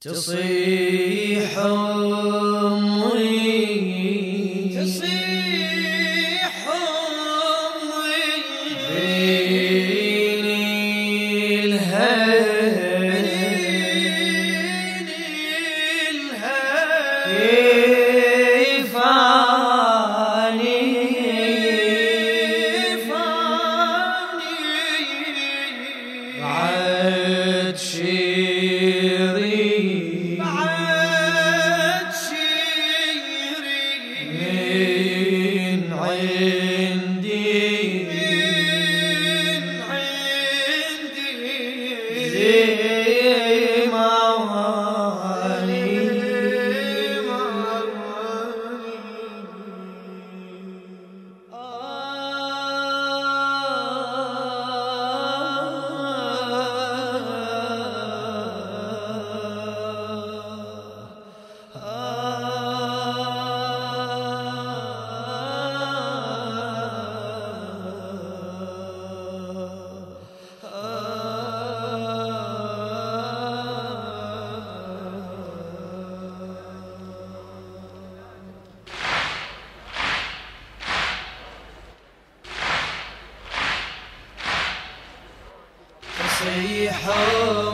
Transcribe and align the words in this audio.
تصيح 0.00 1.58
يصيحون 86.46 87.69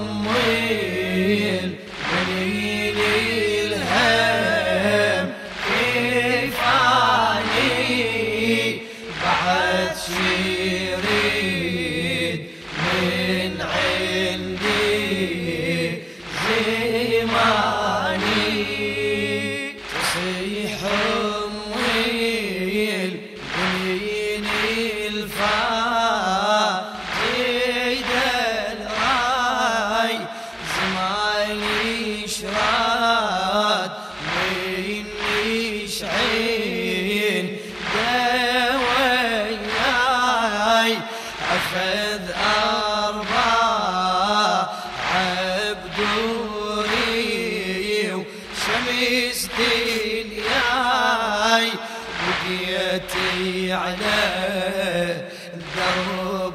حياتي 52.47 53.73
على 53.73 54.17
الدرب. 55.55 56.46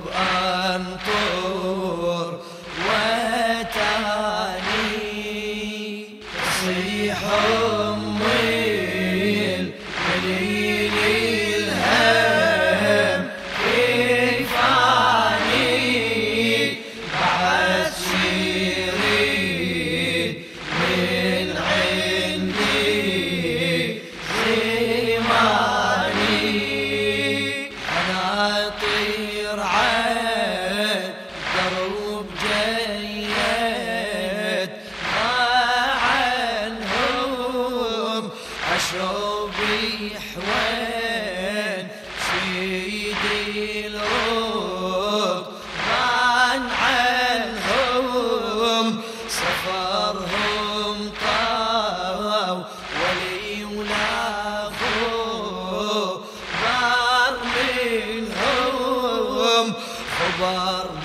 var 60.42 61.01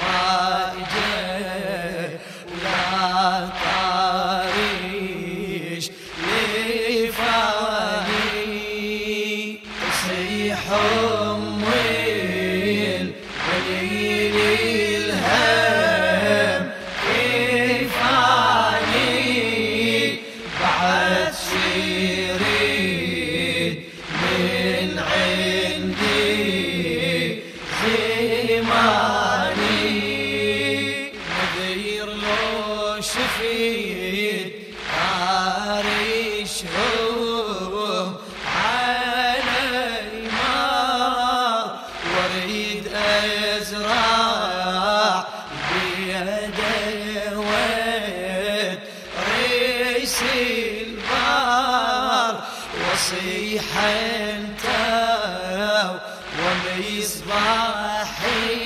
صباحي 57.06 58.58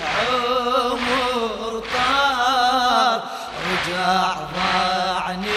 العمر 0.00 1.82
طار 1.94 3.20
رجع 3.66 4.34
ضعني 4.56 5.56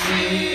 see. 0.07 0.52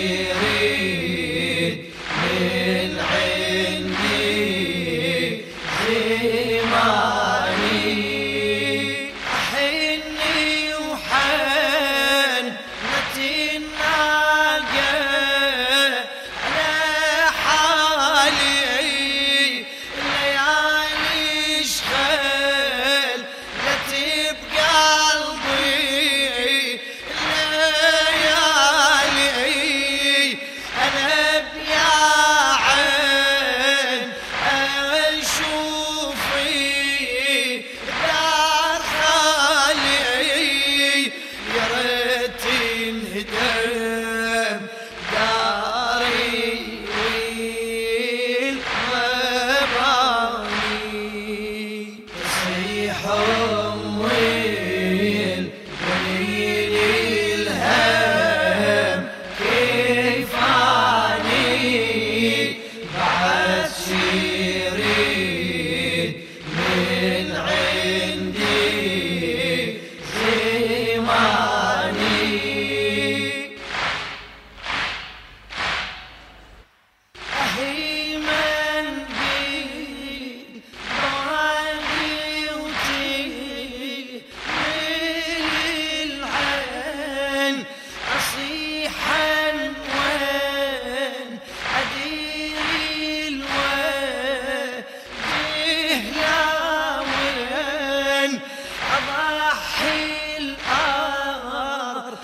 صحي 99.48 100.36
الأرض 100.38 102.18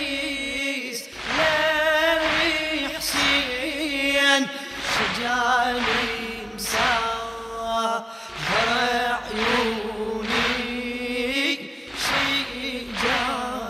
وخليس 0.00 1.00
لامي 1.38 2.54
يحسين 2.84 4.42
شجاني 4.94 6.04
مسهر 6.54 8.04
عيوني 9.34 10.48
شجاني 12.04 13.60